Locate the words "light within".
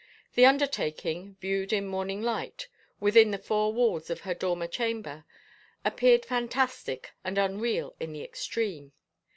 2.23-3.29